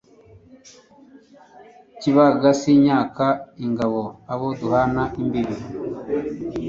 Kibaga 1.99 2.49
sinyaka 2.61 3.25
ingabo 3.65 4.01
abo 4.33 4.47
duhana 4.59 5.03
imbibi 5.21 5.55